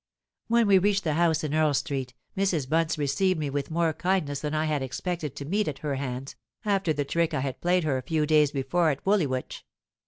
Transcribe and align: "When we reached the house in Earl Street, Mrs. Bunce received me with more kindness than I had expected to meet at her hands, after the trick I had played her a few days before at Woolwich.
"When 0.47 0.65
we 0.65 0.79
reached 0.79 1.03
the 1.03 1.13
house 1.13 1.43
in 1.43 1.53
Earl 1.53 1.75
Street, 1.75 2.15
Mrs. 2.35 2.67
Bunce 2.67 2.97
received 2.97 3.39
me 3.39 3.51
with 3.51 3.69
more 3.69 3.93
kindness 3.93 4.39
than 4.39 4.55
I 4.55 4.65
had 4.65 4.81
expected 4.81 5.35
to 5.35 5.45
meet 5.45 5.67
at 5.67 5.77
her 5.85 5.93
hands, 5.93 6.35
after 6.65 6.91
the 6.91 7.05
trick 7.05 7.35
I 7.35 7.41
had 7.41 7.61
played 7.61 7.83
her 7.83 7.99
a 7.99 8.01
few 8.01 8.25
days 8.25 8.49
before 8.49 8.89
at 8.89 9.05
Woolwich. 9.05 9.63